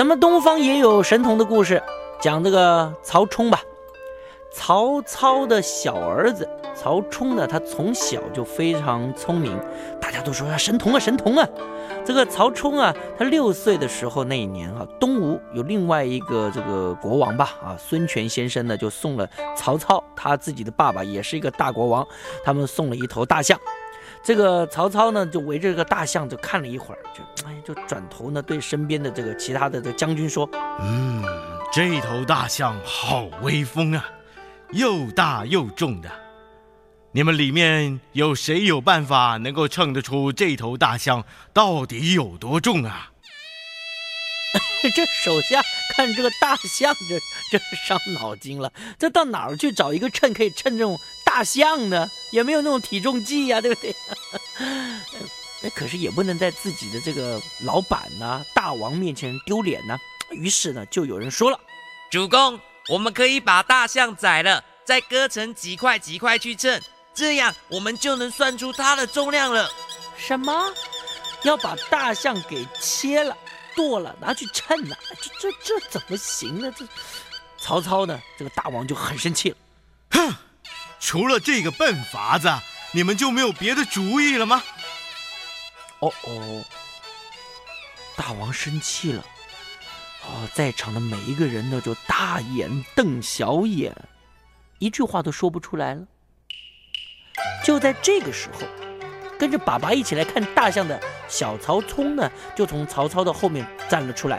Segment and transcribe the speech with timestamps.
[0.00, 1.82] 咱们东方也有神童的故事，
[2.22, 3.60] 讲这个曹冲吧。
[4.50, 9.54] 曹操的小儿子曹冲呢，他从小就非常聪明，
[10.00, 11.46] 大家都说啊神童啊神童啊。
[12.02, 22.08] 这个曹冲啊，他六岁的时候那一年啊，东吴有另外一个这个国王吧啊，孙权先生呢就送了曹操他自己的爸爸也是一个大国王，
[22.42, 23.60] 他们送了一头大象。
[24.22, 30.48] 这个曹操呢就围着这个大象就看了一会儿，就哎就转头呢对身边的这个其他的这将军说
[30.80, 31.24] ：“嗯，
[31.72, 34.04] 这头大象好威风啊，
[34.72, 36.10] 又大又重的。
[37.12, 43.10] 你们里面有谁有办法能够称得出这头大象到底有多重啊？”
[44.94, 45.60] 这手下
[45.94, 48.72] 看这个大象，这这伤脑筋了。
[48.98, 52.08] 这到哪儿去找一个秤可以称这种大象呢？
[52.30, 53.94] 也没有那种体重计呀，对不对？
[55.62, 59.98] 那 可是也不能在自己的这个老板呐、大王面前丢脸呐。
[60.30, 61.58] 于是呢，就有人说了
[62.10, 62.58] ：“主公，
[62.88, 66.80] 我们可以把大象宰了，再割成几块几块去称，
[67.12, 69.70] 这样我们就能算出它的重量了。”
[70.16, 70.72] 什么？
[71.42, 73.36] 要把大象给切了？
[73.74, 74.96] 剁了拿去称了，
[75.40, 76.72] 这这这怎么行呢？
[76.76, 76.84] 这
[77.58, 78.20] 曹操呢？
[78.36, 79.56] 这个大王就很生气了。
[80.10, 80.34] 哼，
[81.00, 82.48] 除了这个笨法子，
[82.92, 84.62] 你们就没有别的主意了吗？
[85.98, 86.64] 哦哦，
[88.16, 89.24] 大王生气了。
[90.26, 93.92] 哦，在场的每一个人呢，就大眼瞪小眼，
[94.78, 96.06] 一句话都说不出来了。
[97.64, 98.60] 就在这个时候。
[99.38, 104.38] 跟着爸爸一起来看大象的小曹冲呢，就从曹操的后面站了出来。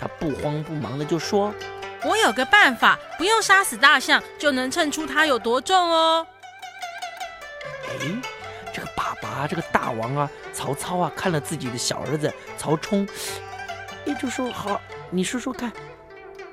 [0.00, 1.54] 他不慌不忙的就说
[2.04, 6.26] ：“我有个办法，不用杀死大象，就能称出它有多重哦。”
[7.88, 8.06] 哎，
[8.72, 13.06] 这个爸爸，这个大王啊，曹操啊，看了自己的小儿子曹冲，
[14.04, 14.80] 也，就说：“好，
[15.10, 15.70] 你说说看。”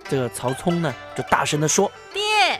[0.10, 2.60] 这个曹冲呢，就大声的说：“爹，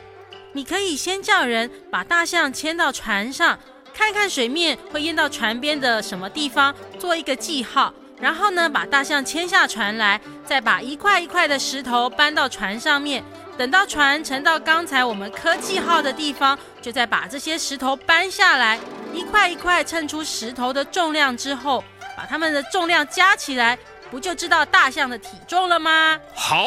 [0.52, 3.58] 你可以先叫人把大象牵到船上。”
[3.92, 13.24] 看看水面会淹到船边的什么地方，做一个记号，然后呢，把大象牵下船来，再把一块一块的石头搬到船上面。
[13.56, 18.78] 等到船沉到刚才我们科技号的地方，就再把这些石头搬下来，
[19.12, 21.82] 一块一块称出石头的重量之后，
[22.16, 23.78] 把它们的重量加起来，
[24.10, 26.18] 不就知道大象的体重了吗？
[26.34, 26.66] 好，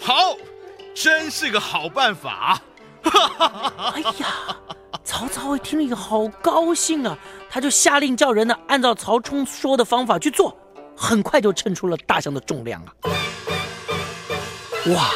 [0.00, 0.36] 好，
[0.94, 2.60] 真是个好办法！
[3.02, 3.94] 哈哈哈哈！
[3.96, 4.56] 哎呀！
[5.04, 7.18] 曹操一听了，好高兴啊！
[7.50, 10.56] 他就下令叫人呢，按照曹冲说的方法去做，
[10.96, 12.92] 很快就称出了大象的重量啊！
[14.94, 15.10] 哇，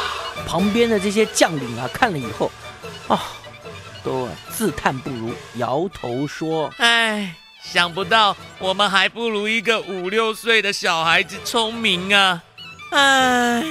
[0.47, 2.51] 旁边的这些将领啊，看了以后，
[3.09, 3.23] 啊，
[4.03, 12.43] 都自叹不如，摇头说：“哎，想不到我们还不如一个五六岁的小孩子聪明啊！
[12.91, 13.65] 哎。”